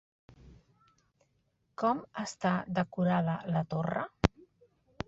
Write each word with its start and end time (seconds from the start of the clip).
Com 1.83 2.01
està 2.25 2.55
decorada 2.81 3.39
la 3.59 3.65
torre? 3.77 4.09